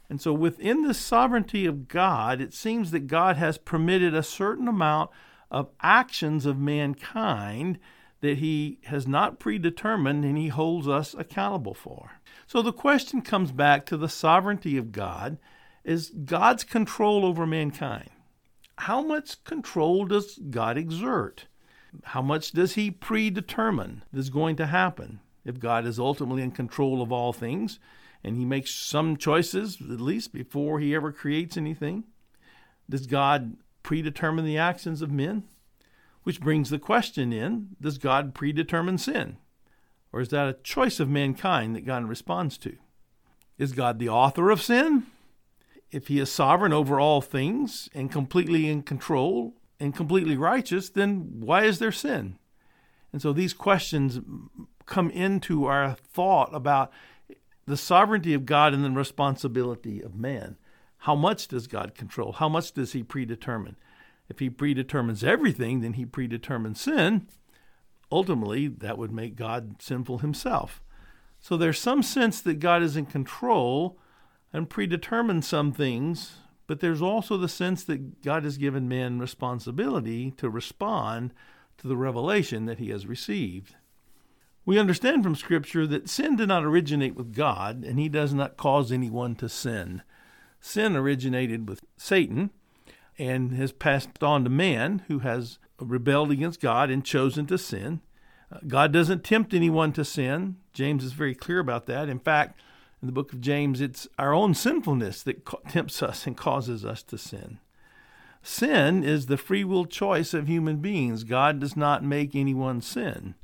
And 0.10 0.22
so, 0.22 0.34
within 0.34 0.84
the 0.84 0.94
sovereignty 0.94 1.66
of 1.66 1.88
God, 1.88 2.42
it 2.42 2.54
seems 2.54 2.92
that 2.92 3.08
God 3.08 3.38
has 3.38 3.58
permitted 3.58 4.16
a 4.16 4.24
certain 4.24 4.68
amount 4.68 5.12
of 5.52 5.70
actions 5.82 6.46
of 6.46 6.58
mankind 6.58 7.80
that 8.22 8.40
he 8.40 8.80
has 8.86 9.08
not 9.08 9.40
predetermined 9.40 10.26
and 10.26 10.38
he 10.38 10.48
holds 10.48 10.88
us 10.88 11.14
accountable 11.14 11.74
for. 11.74 12.20
So 12.48 12.62
the 12.62 12.74
question 12.74 13.22
comes 13.22 13.52
back 13.52 13.86
to 13.88 13.98
the 13.98 14.10
sovereignty 14.10 14.78
of 14.78 14.92
God 14.92 15.38
is 15.84 16.12
God's 16.26 16.64
control 16.64 17.26
over 17.26 17.46
mankind. 17.46 18.10
How 18.78 19.02
much 19.02 19.44
control 19.44 20.06
does 20.06 20.38
God 20.50 20.78
exert? 20.78 21.48
How 22.04 22.22
much 22.22 22.52
does 22.52 22.76
he 22.76 22.92
predetermine 22.92 24.04
is 24.14 24.30
going 24.30 24.56
to 24.58 24.68
happen? 24.68 25.20
If 25.46 25.60
God 25.60 25.86
is 25.86 26.00
ultimately 26.00 26.44
in 26.44 26.52
control 26.52 27.02
of 27.02 27.12
all 27.12 27.34
things, 27.34 27.80
and 28.24 28.36
he 28.36 28.46
makes 28.46 28.74
some 28.74 29.18
choices, 29.18 29.78
at 29.82 30.02
least 30.02 30.34
before 30.34 30.80
he 30.80 30.94
ever 30.94 31.12
creates 31.12 31.58
anything? 31.58 32.04
Does 32.90 33.08
God 33.08 33.58
predetermine 33.84 34.46
the 34.46 34.58
actions 34.58 35.02
of 35.02 35.12
men? 35.12 35.44
Which 36.24 36.42
brings 36.42 36.70
the 36.70 36.80
question 36.80 37.32
in 37.32 37.70
Does 37.80 37.98
God 37.98 38.34
predetermine 38.34 38.98
sin? 38.98 39.38
Or 40.12 40.22
is 40.22 40.30
that 40.30 40.50
a 40.50 40.62
choice 40.64 41.00
of 41.00 41.10
mankind 41.10 41.76
that 41.76 41.86
God 41.86 42.06
responds 42.06 42.58
to? 42.60 42.78
Is 43.58 43.72
God 43.72 43.98
the 43.98 44.10
author 44.10 44.50
of 44.50 44.62
sin? 44.62 45.08
If 45.92 46.08
he 46.08 46.20
is 46.20 46.32
sovereign 46.32 46.74
over 46.74 47.00
all 47.00 47.22
things 47.22 47.90
and 47.94 48.12
completely 48.12 48.70
in 48.70 48.84
control 48.84 49.54
and 49.80 49.96
completely 49.96 50.36
righteous, 50.36 50.90
then 50.90 51.40
why 51.40 51.64
is 51.64 51.80
there 51.80 51.92
sin? 51.92 52.38
And 53.14 53.22
so 53.22 53.32
these 53.32 53.54
questions 53.54 54.20
come 54.86 55.10
into 55.10 55.66
our 55.66 55.96
thought 55.96 56.54
about 56.54 56.92
the 57.66 57.78
sovereignty 57.78 58.34
of 58.34 58.46
God 58.46 58.74
and 58.74 58.84
the 58.84 58.92
responsibility 58.92 60.02
of 60.02 60.16
man. 60.16 60.58
How 61.00 61.16
much 61.16 61.48
does 61.48 61.68
God 61.68 61.96
control? 61.96 62.34
How 62.34 62.50
much 62.50 62.74
does 62.74 62.94
he 62.94 63.04
predetermine? 63.04 63.78
If 64.30 64.40
he 64.40 64.50
predetermines 64.50 65.24
everything, 65.24 65.82
then 65.82 65.94
he 65.94 66.06
predetermines 66.06 66.82
sin. 66.82 67.28
Ultimately, 68.12 68.68
that 68.68 68.98
would 68.98 69.12
make 69.12 69.36
God 69.36 69.82
sinful 69.82 70.20
himself. 70.20 70.82
So 71.40 71.56
there's 71.56 71.80
some 71.80 72.04
sense 72.04 72.42
that 72.42 72.60
God 72.60 72.82
is 72.82 72.98
in 72.98 73.06
control 73.06 74.00
and 74.54 74.70
predetermines 74.70 75.48
some 75.48 75.72
things, 75.72 76.38
but 76.68 76.80
there's 76.80 77.02
also 77.02 77.38
the 77.38 77.48
sense 77.48 77.84
that 77.86 78.22
God 78.22 78.44
has 78.44 78.58
given 78.58 78.88
man 78.88 79.20
responsibility 79.20 80.32
to 80.32 80.50
respond 80.50 81.34
to 81.78 81.88
the 81.88 81.98
revelation 81.98 82.66
that 82.66 82.80
he 82.80 82.90
has 82.90 83.06
received. 83.06 83.76
We 84.68 84.78
understand 84.78 85.24
from 85.24 85.36
Scripture 85.36 85.88
that 85.88 86.10
sin 86.10 86.36
did 86.36 86.50
not 86.50 86.66
originate 86.66 87.16
with 87.16 87.34
God, 87.34 87.86
and 87.86 87.98
He 87.98 88.10
does 88.10 88.34
not 88.34 88.58
cause 88.58 88.92
anyone 88.92 89.34
to 89.36 89.48
sin. 89.48 90.02
Sin 90.60 90.94
originated 90.94 91.70
with 91.70 91.86
Satan 91.96 92.50
and 93.18 93.54
has 93.54 93.72
passed 93.72 94.22
on 94.22 94.44
to 94.44 94.50
man 94.50 95.04
who 95.08 95.20
has 95.20 95.58
rebelled 95.80 96.32
against 96.32 96.60
God 96.60 96.90
and 96.90 97.06
chosen 97.06 97.46
to 97.46 97.58
sin. 97.58 98.02
Uh, 98.52 98.58
God 98.68 98.92
doesn't 98.92 99.24
tempt 99.24 99.54
anyone 99.54 99.94
to 99.94 100.04
sin. 100.04 100.58
James 100.74 101.06
is 101.06 101.14
very 101.14 101.34
clear 101.34 101.60
about 101.60 101.86
that. 101.86 102.10
In 102.10 102.20
fact, 102.20 102.60
in 103.02 103.06
the 103.06 103.12
book 103.12 103.32
of 103.32 103.42
James, 103.42 103.80
it's 103.80 104.08
our 104.18 104.34
own 104.34 104.54
sinfulness 104.54 105.22
that 105.24 105.46
tempts 105.70 106.02
us 106.02 106.26
and 106.26 106.36
causes 106.36 106.84
us 106.84 107.04
to 107.04 107.18
sin. 107.18 107.60
Sin 108.42 109.04
is 109.04 109.26
the 109.26 109.38
free 109.38 109.64
will 109.64 109.86
choice 109.86 110.34
of 110.34 110.48
human 110.48 110.78
beings. 110.78 111.24
God 111.24 111.60
does 111.60 111.76
not 111.76 112.04
make 112.04 112.36
anyone 112.36 112.82
sin. 112.82 113.36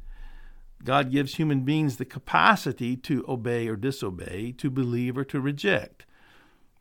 God 0.84 1.12
gives 1.12 1.36
human 1.36 1.62
beings 1.62 1.98
the 1.98 2.06
capacity 2.06 2.96
to 2.98 3.24
obey 3.28 3.68
or 3.68 3.76
disobey, 3.76 4.54
to 4.54 4.70
believe 4.70 5.18
or 5.18 5.24
to 5.26 5.40
reject. 5.40 6.06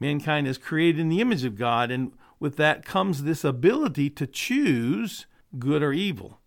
Mankind 0.00 0.46
is 0.46 0.58
created 0.58 1.00
in 1.00 1.08
the 1.08 1.20
image 1.20 1.44
of 1.44 1.56
God, 1.56 1.90
and 1.90 2.12
with 2.40 2.56
that 2.56 2.84
comes 2.84 3.22
this 3.22 3.44
ability 3.44 4.10
to 4.10 4.26
choose 4.26 5.26
good 5.58 5.82
or 5.82 5.92
evil. 5.92 6.40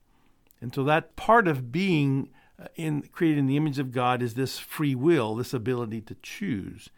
And 0.60 0.74
so 0.74 0.84
that 0.84 1.16
part 1.16 1.48
of 1.48 1.72
being 1.72 2.30
in 2.76 3.02
created 3.12 3.40
in 3.40 3.48
the 3.48 3.58
image 3.58 3.80
of 3.80 3.92
God 3.92 4.22
is 4.22 4.34
this 4.34 4.60
free 4.60 4.96
will, 4.96 5.36
this 5.36 5.54
ability 5.54 6.02
to 6.02 6.16
choose. 6.22 6.90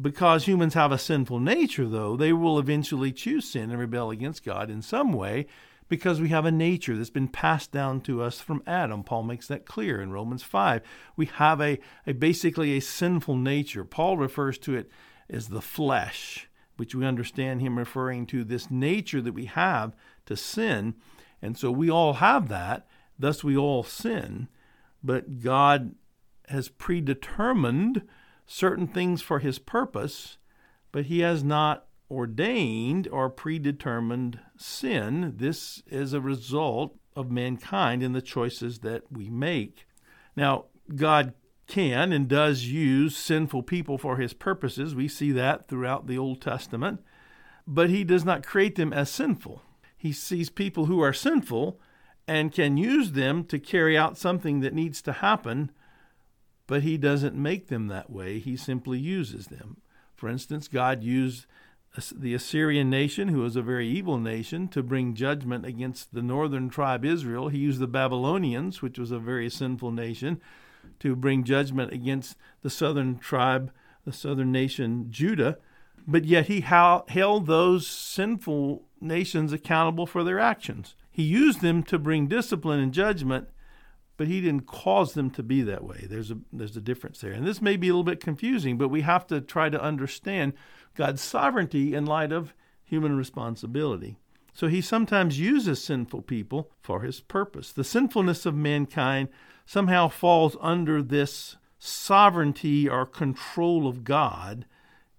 Because 0.00 0.46
humans 0.46 0.74
have 0.74 0.90
a 0.90 0.98
sinful 0.98 1.38
nature, 1.38 1.86
though, 1.86 2.16
they 2.16 2.32
will 2.32 2.58
eventually 2.58 3.12
choose 3.12 3.50
sin 3.50 3.70
and 3.70 3.78
rebel 3.78 4.10
against 4.10 4.44
God 4.44 4.70
in 4.70 4.80
some 4.80 5.12
way 5.12 5.46
because 5.92 6.22
we 6.22 6.30
have 6.30 6.46
a 6.46 6.50
nature 6.50 6.96
that's 6.96 7.10
been 7.10 7.28
passed 7.28 7.70
down 7.70 8.00
to 8.00 8.22
us 8.22 8.40
from 8.40 8.62
Adam. 8.66 9.04
Paul 9.04 9.24
makes 9.24 9.48
that 9.48 9.66
clear 9.66 10.00
in 10.00 10.10
Romans 10.10 10.42
5. 10.42 10.80
We 11.16 11.26
have 11.26 11.60
a, 11.60 11.78
a 12.06 12.14
basically 12.14 12.74
a 12.74 12.80
sinful 12.80 13.36
nature. 13.36 13.84
Paul 13.84 14.16
refers 14.16 14.56
to 14.60 14.74
it 14.74 14.90
as 15.28 15.48
the 15.48 15.60
flesh, 15.60 16.48
which 16.78 16.94
we 16.94 17.04
understand 17.04 17.60
him 17.60 17.78
referring 17.78 18.24
to 18.28 18.42
this 18.42 18.70
nature 18.70 19.20
that 19.20 19.34
we 19.34 19.44
have 19.44 19.94
to 20.24 20.34
sin. 20.34 20.94
And 21.42 21.58
so 21.58 21.70
we 21.70 21.90
all 21.90 22.14
have 22.14 22.48
that, 22.48 22.86
thus 23.18 23.44
we 23.44 23.54
all 23.54 23.82
sin. 23.82 24.48
But 25.02 25.40
God 25.40 25.94
has 26.48 26.68
predetermined 26.68 28.02
certain 28.46 28.86
things 28.86 29.22
for 29.22 29.38
his 29.38 29.58
purpose, 29.58 30.38
but 30.90 31.06
he 31.06 31.20
has 31.20 31.42
not 31.42 31.86
ordained 32.10 33.08
or 33.08 33.30
predetermined 33.30 34.38
sin. 34.56 35.34
This 35.36 35.82
is 35.86 36.12
a 36.12 36.20
result 36.20 36.98
of 37.16 37.30
mankind 37.30 38.02
and 38.02 38.14
the 38.14 38.22
choices 38.22 38.80
that 38.80 39.10
we 39.10 39.30
make. 39.30 39.86
Now, 40.36 40.66
God 40.94 41.34
can 41.66 42.12
and 42.12 42.28
does 42.28 42.66
use 42.66 43.16
sinful 43.16 43.62
people 43.62 43.96
for 43.96 44.18
his 44.18 44.34
purposes. 44.34 44.94
We 44.94 45.08
see 45.08 45.32
that 45.32 45.68
throughout 45.68 46.06
the 46.06 46.18
Old 46.18 46.42
Testament. 46.42 47.00
But 47.66 47.90
he 47.90 48.04
does 48.04 48.24
not 48.24 48.44
create 48.44 48.74
them 48.74 48.92
as 48.92 49.08
sinful. 49.08 49.62
He 49.96 50.12
sees 50.12 50.50
people 50.50 50.86
who 50.86 51.00
are 51.00 51.12
sinful 51.12 51.80
and 52.28 52.52
can 52.52 52.76
use 52.76 53.12
them 53.12 53.44
to 53.44 53.58
carry 53.58 53.98
out 53.98 54.16
something 54.16 54.60
that 54.60 54.74
needs 54.74 55.02
to 55.02 55.12
happen, 55.12 55.70
but 56.66 56.82
he 56.82 56.96
doesn't 56.96 57.34
make 57.34 57.68
them 57.68 57.88
that 57.88 58.10
way. 58.10 58.38
He 58.38 58.56
simply 58.56 58.98
uses 58.98 59.48
them. 59.48 59.78
For 60.14 60.28
instance, 60.28 60.68
God 60.68 61.02
used 61.02 61.46
the 62.14 62.32
Assyrian 62.32 62.88
nation, 62.88 63.28
who 63.28 63.40
was 63.40 63.56
a 63.56 63.60
very 63.60 63.86
evil 63.88 64.16
nation, 64.16 64.68
to 64.68 64.82
bring 64.82 65.14
judgment 65.14 65.66
against 65.66 66.14
the 66.14 66.22
northern 66.22 66.70
tribe 66.70 67.04
Israel. 67.04 67.48
He 67.48 67.58
used 67.58 67.80
the 67.80 67.86
Babylonians, 67.86 68.80
which 68.80 68.98
was 68.98 69.10
a 69.10 69.18
very 69.18 69.50
sinful 69.50 69.90
nation, 69.90 70.40
to 71.00 71.14
bring 71.14 71.44
judgment 71.44 71.92
against 71.92 72.36
the 72.62 72.70
southern 72.70 73.18
tribe, 73.18 73.72
the 74.06 74.12
southern 74.12 74.52
nation 74.52 75.08
Judah. 75.10 75.58
But 76.06 76.24
yet 76.24 76.46
he 76.46 76.62
held 76.62 77.46
those 77.46 77.86
sinful 77.86 78.84
nations 79.00 79.52
accountable 79.52 80.06
for 80.06 80.24
their 80.24 80.40
actions. 80.40 80.94
He 81.12 81.22
used 81.22 81.60
them 81.60 81.82
to 81.84 81.98
bring 81.98 82.26
discipline 82.26 82.80
and 82.80 82.92
judgment, 82.92 83.48
but 84.16 84.26
he 84.26 84.40
didn't 84.40 84.66
cause 84.66 85.12
them 85.12 85.30
to 85.30 85.42
be 85.42 85.62
that 85.62 85.84
way. 85.84 86.06
There's 86.08 86.30
a 86.30 86.38
there's 86.52 86.76
a 86.76 86.80
difference 86.80 87.20
there. 87.20 87.32
And 87.32 87.46
this 87.46 87.60
may 87.60 87.76
be 87.76 87.88
a 87.88 87.92
little 87.92 88.02
bit 88.02 88.20
confusing, 88.20 88.78
but 88.78 88.88
we 88.88 89.02
have 89.02 89.26
to 89.28 89.40
try 89.40 89.68
to 89.68 89.80
understand 89.80 90.54
God's 90.94 91.20
sovereignty 91.20 91.94
in 91.94 92.06
light 92.06 92.32
of 92.32 92.54
human 92.82 93.16
responsibility. 93.16 94.16
So 94.54 94.68
he 94.68 94.80
sometimes 94.80 95.38
uses 95.38 95.82
sinful 95.82 96.22
people 96.22 96.70
for 96.80 97.00
his 97.00 97.20
purpose. 97.20 97.72
The 97.72 97.84
sinfulness 97.84 98.44
of 98.44 98.54
mankind 98.54 99.28
somehow 99.64 100.08
falls 100.08 100.56
under 100.60 101.02
this 101.02 101.56
sovereignty 101.78 102.88
or 102.88 103.06
control 103.06 103.88
of 103.88 104.04
God, 104.04 104.66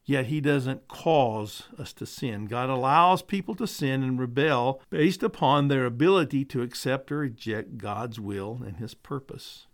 Yet 0.05 0.25
he 0.25 0.41
doesn't 0.41 0.89
cause 0.89 1.63
us 1.79 1.93
to 1.93 2.05
sin. 2.05 2.45
God 2.45 2.69
allows 2.69 3.21
people 3.21 3.55
to 3.55 3.67
sin 3.67 4.03
and 4.03 4.19
rebel 4.19 4.81
based 4.89 5.23
upon 5.23 5.67
their 5.67 5.85
ability 5.85 6.43
to 6.45 6.61
accept 6.61 7.11
or 7.11 7.19
reject 7.19 7.77
God's 7.77 8.19
will 8.19 8.61
and 8.65 8.77
his 8.77 8.93
purpose. 8.93 9.67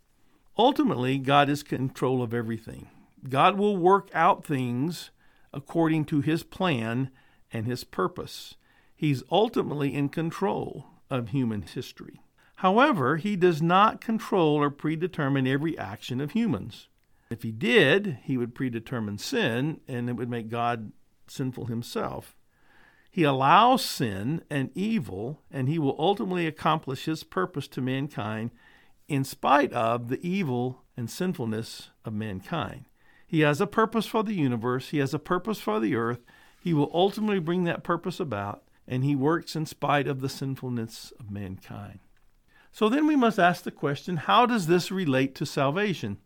Ultimately, 0.57 1.17
God 1.17 1.49
is 1.49 1.63
control 1.63 2.21
of 2.21 2.33
everything. 2.33 2.89
God 3.27 3.57
will 3.57 3.75
work 3.75 4.09
out 4.13 4.45
things 4.45 5.09
according 5.51 6.05
to 6.05 6.21
his 6.21 6.43
plan 6.43 7.09
and 7.51 7.65
his 7.65 7.83
purpose. 7.83 8.55
He's 8.95 9.23
ultimately 9.31 9.95
in 9.95 10.09
control 10.09 10.85
of 11.09 11.29
human 11.29 11.63
history. 11.63 12.21
However, 12.57 13.17
he 13.17 13.35
does 13.35 13.61
not 13.61 14.01
control 14.01 14.55
or 14.55 14.69
predetermine 14.69 15.47
every 15.47 15.77
action 15.77 16.21
of 16.21 16.31
humans. 16.31 16.87
If 17.29 17.43
he 17.43 17.51
did, 17.51 18.19
he 18.23 18.37
would 18.37 18.55
predetermine 18.55 19.19
sin, 19.19 19.81
and 19.87 20.09
it 20.09 20.13
would 20.13 20.29
make 20.29 20.49
God 20.49 20.91
sinful 21.27 21.65
himself. 21.65 22.35
He 23.11 23.23
allows 23.23 23.83
sin 23.83 24.43
and 24.49 24.71
evil, 24.75 25.41
and 25.51 25.67
he 25.67 25.79
will 25.79 25.95
ultimately 25.99 26.47
accomplish 26.47 27.05
his 27.05 27.23
purpose 27.23 27.67
to 27.69 27.81
mankind 27.81 28.51
in 29.07 29.23
spite 29.23 29.73
of 29.73 30.07
the 30.07 30.25
evil 30.27 30.83
and 30.95 31.09
sinfulness 31.09 31.89
of 32.05 32.13
mankind. 32.13 32.85
He 33.25 33.41
has 33.41 33.61
a 33.61 33.67
purpose 33.67 34.05
for 34.05 34.23
the 34.23 34.33
universe, 34.33 34.89
he 34.89 34.97
has 34.99 35.13
a 35.13 35.19
purpose 35.19 35.59
for 35.59 35.79
the 35.79 35.95
earth. 35.95 36.19
He 36.61 36.73
will 36.73 36.91
ultimately 36.93 37.39
bring 37.39 37.63
that 37.63 37.83
purpose 37.83 38.19
about, 38.19 38.63
and 38.87 39.03
he 39.03 39.15
works 39.15 39.55
in 39.55 39.65
spite 39.65 40.07
of 40.07 40.21
the 40.21 40.29
sinfulness 40.29 41.13
of 41.19 41.31
mankind. 41.31 41.99
So 42.71 42.89
then 42.89 43.07
we 43.07 43.15
must 43.15 43.39
ask 43.39 43.63
the 43.63 43.71
question 43.71 44.17
how 44.17 44.45
does 44.45 44.67
this 44.67 44.91
relate 44.91 45.35
to 45.35 45.45
salvation? 45.45 46.17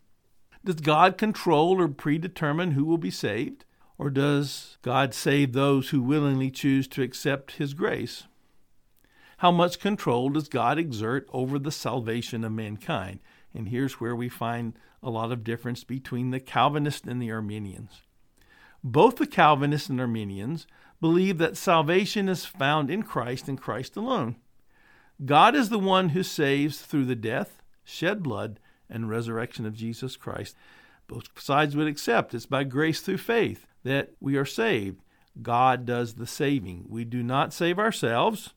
Does 0.65 0.75
God 0.75 1.17
control 1.17 1.79
or 1.79 1.87
predetermine 1.89 2.71
who 2.71 2.85
will 2.85 2.97
be 2.97 3.11
saved? 3.11 3.65
Or 3.97 4.09
does 4.09 4.77
God 4.81 5.13
save 5.13 5.53
those 5.53 5.89
who 5.89 6.01
willingly 6.01 6.49
choose 6.49 6.87
to 6.89 7.03
accept 7.03 7.53
His 7.53 7.73
grace? 7.73 8.23
How 9.37 9.51
much 9.51 9.79
control 9.79 10.29
does 10.29 10.47
God 10.47 10.79
exert 10.79 11.27
over 11.33 11.59
the 11.59 11.71
salvation 11.71 12.43
of 12.43 12.51
mankind? 12.53 13.19
And 13.53 13.67
here's 13.67 13.99
where 13.99 14.15
we 14.15 14.29
find 14.29 14.73
a 15.01 15.09
lot 15.09 15.31
of 15.31 15.43
difference 15.43 15.83
between 15.83 16.31
the 16.31 16.39
Calvinists 16.39 17.07
and 17.07 17.21
the 17.21 17.31
Arminians. 17.31 18.01
Both 18.83 19.17
the 19.17 19.27
Calvinists 19.27 19.89
and 19.89 19.99
Arminians 19.99 20.65
believe 21.01 21.37
that 21.39 21.57
salvation 21.57 22.29
is 22.29 22.45
found 22.45 22.89
in 22.89 23.03
Christ 23.03 23.49
and 23.49 23.59
Christ 23.59 23.97
alone. 23.97 24.37
God 25.23 25.55
is 25.55 25.69
the 25.69 25.79
one 25.79 26.09
who 26.09 26.23
saves 26.23 26.81
through 26.81 27.05
the 27.05 27.15
death, 27.15 27.61
shed 27.83 28.23
blood, 28.23 28.59
and 28.89 29.09
resurrection 29.09 29.65
of 29.65 29.75
Jesus 29.75 30.15
Christ. 30.15 30.55
Both 31.07 31.39
sides 31.39 31.75
would 31.75 31.87
accept 31.87 32.33
it's 32.33 32.45
by 32.45 32.63
grace 32.63 33.01
through 33.01 33.17
faith 33.17 33.65
that 33.83 34.11
we 34.19 34.35
are 34.37 34.45
saved. 34.45 35.01
God 35.41 35.85
does 35.85 36.15
the 36.15 36.27
saving. 36.27 36.85
We 36.89 37.05
do 37.05 37.23
not 37.23 37.53
save 37.53 37.79
ourselves. 37.79 38.53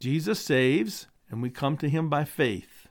Jesus 0.00 0.40
saves, 0.40 1.06
and 1.30 1.42
we 1.42 1.50
come 1.50 1.76
to 1.78 1.88
him 1.88 2.08
by 2.08 2.24
faith. 2.24 2.88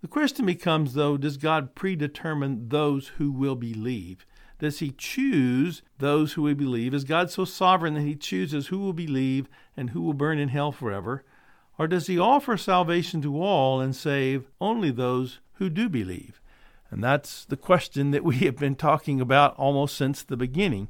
The 0.00 0.08
question 0.08 0.46
becomes, 0.46 0.94
though, 0.94 1.16
does 1.16 1.36
God 1.36 1.74
predetermine 1.74 2.68
those 2.68 3.08
who 3.18 3.30
will 3.30 3.54
believe? 3.54 4.26
Does 4.58 4.80
he 4.80 4.90
choose 4.90 5.82
those 5.98 6.32
who 6.32 6.42
will 6.42 6.54
believe? 6.54 6.94
Is 6.94 7.04
God 7.04 7.30
so 7.30 7.44
sovereign 7.44 7.94
that 7.94 8.02
he 8.02 8.14
chooses 8.14 8.68
who 8.68 8.78
will 8.78 8.92
believe 8.92 9.48
and 9.76 9.90
who 9.90 10.02
will 10.02 10.12
burn 10.12 10.38
in 10.38 10.48
hell 10.48 10.72
forever? 10.72 11.24
Or 11.78 11.88
does 11.88 12.06
he 12.06 12.18
offer 12.18 12.56
salvation 12.56 13.22
to 13.22 13.42
all 13.42 13.80
and 13.80 13.94
save 13.94 14.46
only 14.60 14.90
those 14.90 15.40
who 15.62 15.70
do 15.70 15.88
believe? 15.88 16.40
And 16.90 17.04
that's 17.04 17.44
the 17.44 17.56
question 17.56 18.10
that 18.10 18.24
we 18.24 18.36
have 18.46 18.56
been 18.56 18.74
talking 18.74 19.20
about 19.20 19.56
almost 19.56 19.96
since 19.96 20.22
the 20.22 20.36
beginning 20.36 20.88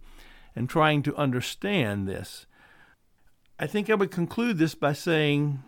and 0.57 0.69
trying 0.69 1.03
to 1.03 1.17
understand 1.17 2.09
this. 2.09 2.47
I 3.59 3.67
think 3.67 3.91
I 3.91 3.95
would 3.95 4.11
conclude 4.11 4.57
this 4.57 4.75
by 4.75 4.95
saying 4.95 5.63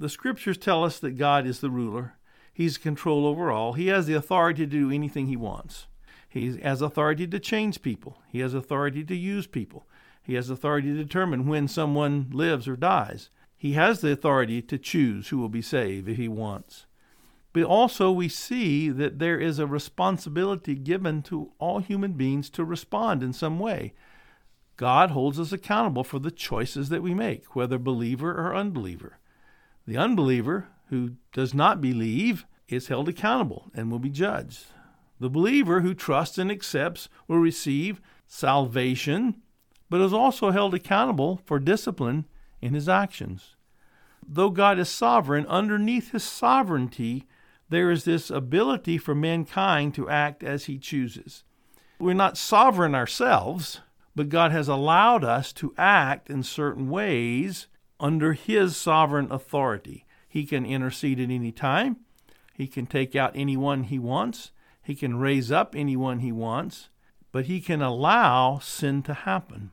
the 0.00 0.08
scriptures 0.08 0.58
tell 0.58 0.82
us 0.84 0.98
that 0.98 1.16
God 1.16 1.46
is 1.46 1.60
the 1.60 1.70
ruler. 1.70 2.14
He's 2.52 2.76
control 2.76 3.24
over 3.24 3.52
all. 3.52 3.74
He 3.74 3.86
has 3.86 4.06
the 4.06 4.14
authority 4.14 4.64
to 4.64 4.70
do 4.70 4.90
anything 4.90 5.26
he 5.26 5.36
wants. 5.36 5.86
He 6.28 6.58
has 6.58 6.82
authority 6.82 7.26
to 7.28 7.38
change 7.38 7.82
people. 7.82 8.18
He 8.28 8.40
has 8.40 8.52
authority 8.52 9.04
to 9.04 9.16
use 9.16 9.46
people. 9.46 9.86
He 10.22 10.34
has 10.34 10.50
authority 10.50 10.88
to 10.88 11.02
determine 11.04 11.46
when 11.46 11.68
someone 11.68 12.28
lives 12.32 12.66
or 12.66 12.76
dies. 12.76 13.30
He 13.56 13.72
has 13.72 14.00
the 14.00 14.10
authority 14.10 14.60
to 14.62 14.76
choose 14.76 15.28
who 15.28 15.38
will 15.38 15.48
be 15.48 15.62
saved 15.62 16.08
if 16.08 16.16
he 16.16 16.28
wants. 16.28 16.86
But 17.52 17.64
also, 17.64 18.12
we 18.12 18.28
see 18.28 18.90
that 18.90 19.18
there 19.18 19.38
is 19.38 19.58
a 19.58 19.66
responsibility 19.66 20.76
given 20.76 21.22
to 21.22 21.52
all 21.58 21.80
human 21.80 22.12
beings 22.12 22.48
to 22.50 22.64
respond 22.64 23.22
in 23.22 23.32
some 23.32 23.58
way. 23.58 23.92
God 24.76 25.10
holds 25.10 25.38
us 25.38 25.52
accountable 25.52 26.04
for 26.04 26.18
the 26.18 26.30
choices 26.30 26.88
that 26.88 27.02
we 27.02 27.12
make, 27.12 27.56
whether 27.56 27.78
believer 27.78 28.30
or 28.30 28.54
unbeliever. 28.54 29.18
The 29.86 29.96
unbeliever 29.96 30.68
who 30.90 31.16
does 31.32 31.52
not 31.52 31.80
believe 31.80 32.46
is 32.68 32.88
held 32.88 33.08
accountable 33.08 33.70
and 33.74 33.90
will 33.90 33.98
be 33.98 34.10
judged. 34.10 34.66
The 35.18 35.28
believer 35.28 35.80
who 35.80 35.92
trusts 35.92 36.38
and 36.38 36.50
accepts 36.50 37.08
will 37.28 37.38
receive 37.38 38.00
salvation, 38.26 39.42
but 39.90 40.00
is 40.00 40.12
also 40.12 40.50
held 40.50 40.72
accountable 40.72 41.40
for 41.44 41.58
discipline 41.58 42.26
in 42.62 42.74
his 42.74 42.88
actions. 42.88 43.56
Though 44.26 44.50
God 44.50 44.78
is 44.78 44.88
sovereign, 44.88 45.46
underneath 45.46 46.12
his 46.12 46.24
sovereignty, 46.24 47.26
there 47.70 47.90
is 47.90 48.04
this 48.04 48.30
ability 48.30 48.98
for 48.98 49.14
mankind 49.14 49.94
to 49.94 50.08
act 50.08 50.42
as 50.42 50.66
he 50.66 50.78
chooses. 50.78 51.44
We're 51.98 52.14
not 52.14 52.36
sovereign 52.36 52.94
ourselves, 52.94 53.80
but 54.14 54.28
God 54.28 54.52
has 54.52 54.68
allowed 54.68 55.24
us 55.24 55.52
to 55.54 55.74
act 55.78 56.28
in 56.28 56.42
certain 56.42 56.90
ways 56.90 57.68
under 57.98 58.32
his 58.32 58.76
sovereign 58.76 59.28
authority. 59.30 60.04
He 60.28 60.44
can 60.44 60.66
intercede 60.66 61.20
at 61.20 61.30
any 61.30 61.52
time. 61.52 61.96
He 62.54 62.66
can 62.66 62.86
take 62.86 63.16
out 63.16 63.32
anyone 63.34 63.84
he 63.84 63.98
wants. 63.98 64.50
He 64.82 64.94
can 64.94 65.18
raise 65.18 65.52
up 65.52 65.74
anyone 65.76 66.20
he 66.20 66.32
wants, 66.32 66.88
but 67.32 67.46
he 67.46 67.60
can 67.60 67.82
allow 67.82 68.58
sin 68.58 69.02
to 69.04 69.14
happen. 69.14 69.70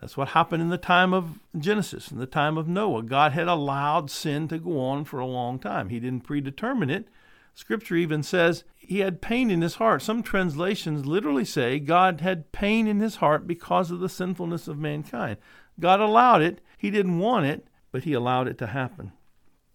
That's 0.00 0.16
what 0.16 0.28
happened 0.28 0.62
in 0.62 0.70
the 0.70 0.78
time 0.78 1.12
of 1.12 1.38
Genesis, 1.58 2.10
in 2.10 2.18
the 2.18 2.26
time 2.26 2.56
of 2.56 2.68
Noah. 2.68 3.02
God 3.02 3.32
had 3.32 3.48
allowed 3.48 4.10
sin 4.10 4.48
to 4.48 4.58
go 4.58 4.80
on 4.80 5.04
for 5.04 5.18
a 5.18 5.26
long 5.26 5.58
time. 5.58 5.88
He 5.88 6.00
didn't 6.00 6.24
predetermine 6.24 6.88
it, 6.88 7.08
Scripture 7.54 7.96
even 7.96 8.22
says 8.22 8.64
he 8.76 9.00
had 9.00 9.20
pain 9.20 9.50
in 9.50 9.60
his 9.60 9.76
heart. 9.76 10.02
Some 10.02 10.22
translations 10.22 11.06
literally 11.06 11.44
say 11.44 11.78
God 11.78 12.20
had 12.20 12.52
pain 12.52 12.86
in 12.86 13.00
his 13.00 13.16
heart 13.16 13.46
because 13.46 13.90
of 13.90 14.00
the 14.00 14.08
sinfulness 14.08 14.68
of 14.68 14.78
mankind. 14.78 15.36
God 15.78 16.00
allowed 16.00 16.42
it. 16.42 16.60
He 16.78 16.90
didn't 16.90 17.18
want 17.18 17.46
it, 17.46 17.66
but 17.92 18.04
he 18.04 18.12
allowed 18.12 18.48
it 18.48 18.58
to 18.58 18.68
happen. 18.68 19.12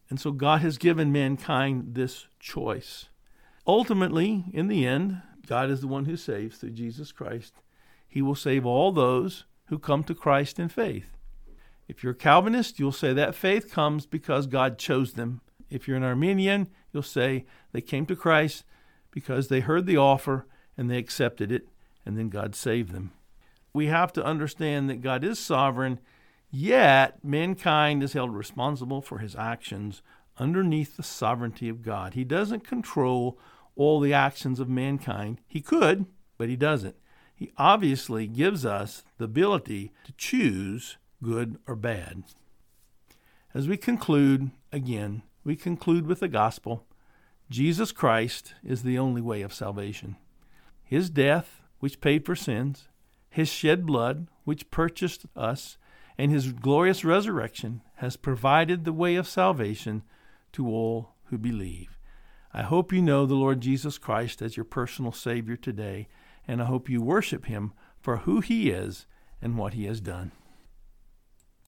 And 0.10 0.20
so 0.20 0.32
God 0.32 0.62
has 0.62 0.78
given 0.78 1.12
mankind 1.12 1.96
this 1.96 2.28
choice. 2.40 3.10
Ultimately, 3.66 4.46
in 4.54 4.68
the 4.68 4.86
end, 4.86 5.22
God 5.48 5.70
is 5.70 5.82
the 5.82 5.88
one 5.88 6.06
who 6.06 6.18
saves 6.18 6.58
through 6.58 6.72
Jesus 6.72 7.12
Christ. 7.12 7.54
He 8.08 8.22
will 8.22 8.36
save 8.36 8.66
all 8.66 8.92
those 8.92 9.46
who 9.68 9.80
come 9.80 10.04
to 10.04 10.16
Christ 10.16 10.60
in 10.60 10.70
faith. 10.70 11.18
If 11.88 12.04
you're 12.04 12.14
a 12.14 12.16
Calvinist, 12.16 12.80
you'll 12.80 12.92
say 12.92 13.14
that 13.14 13.36
faith 13.36 13.72
comes 13.72 14.06
because 14.06 14.48
God 14.48 14.78
chose 14.78 15.14
them. 15.14 15.42
If 15.70 15.88
you're 15.88 15.98
an 15.98 16.04
Arminian, 16.04 16.70
you'll 16.92 17.04
say 17.04 17.46
they 17.72 17.82
came 17.82 18.06
to 18.08 18.16
Christ 18.16 18.64
because 19.12 19.48
they 19.48 19.62
heard 19.62 19.86
the 19.86 19.98
offer 19.98 20.46
and 20.78 20.90
they 20.90 20.98
accepted 20.98 21.52
it, 21.52 21.70
and 22.06 22.18
then 22.18 22.30
God 22.30 22.56
saved 22.56 22.92
them. 22.92 23.12
We 23.74 23.88
have 23.88 24.14
to 24.14 24.24
understand 24.24 24.90
that 24.90 25.02
God 25.02 25.24
is 25.24 25.40
sovereign, 25.40 26.00
yet 26.50 27.24
mankind 27.24 28.04
is 28.04 28.14
held 28.14 28.34
responsible 28.34 29.02
for 29.02 29.20
his 29.20 29.36
actions 29.36 30.02
underneath 30.38 30.98
the 30.98 31.04
sovereignty 31.04 31.70
of 31.70 31.82
God. 31.82 32.14
He 32.14 32.24
doesn't 32.24 32.68
control 32.68 33.40
all 33.76 34.00
the 34.00 34.14
actions 34.14 34.60
of 34.60 34.70
mankind. 34.70 35.40
He 35.48 35.62
could, 35.62 36.06
but 36.38 36.50
he 36.50 36.56
doesn't. 36.56 36.96
He 37.36 37.52
obviously 37.58 38.28
gives 38.28 38.66
us 38.66 39.04
the 39.18 39.26
ability 39.26 39.92
to 40.06 40.14
choose 40.14 40.98
good 41.22 41.58
or 41.68 41.76
bad. 41.76 42.24
As 43.54 43.68
we 43.68 43.78
conclude, 43.78 44.52
again, 44.72 45.24
we 45.46 45.56
conclude 45.56 46.08
with 46.08 46.20
the 46.20 46.28
gospel 46.28 46.86
Jesus 47.50 47.92
Christ 47.92 48.56
is 48.64 48.82
the 48.82 48.98
only 48.98 49.22
way 49.22 49.44
of 49.44 49.54
salvation. 49.54 50.16
His 50.84 51.12
death, 51.12 51.62
which 51.80 52.02
paid 52.02 52.26
for 52.26 52.36
sins, 52.36 52.90
his 53.30 53.48
shed 53.48 53.86
blood, 53.86 54.28
which 54.46 54.72
purchased 54.72 55.28
us, 55.36 55.78
and 56.18 56.32
his 56.32 56.52
glorious 56.52 57.06
resurrection 57.06 57.82
has 57.98 58.18
provided 58.18 58.84
the 58.84 58.94
way 58.94 59.16
of 59.16 59.28
salvation 59.28 60.02
to 60.54 60.68
all 60.68 61.14
who 61.26 61.38
believe. 61.38 62.00
I 62.52 62.64
hope 62.64 62.92
you 62.92 63.02
know 63.02 63.28
the 63.28 63.36
Lord 63.36 63.62
Jesus 63.62 64.00
Christ 64.00 64.42
as 64.42 64.58
your 64.58 64.64
personal 64.64 65.12
Savior 65.12 65.56
today, 65.56 66.08
and 66.48 66.62
I 66.62 66.66
hope 66.66 66.90
you 66.90 67.02
worship 67.02 67.46
him 67.46 67.74
for 68.00 68.18
who 68.18 68.40
he 68.40 68.72
is 68.72 69.06
and 69.42 69.58
what 69.58 69.74
he 69.74 69.86
has 69.86 70.02
done. 70.02 70.32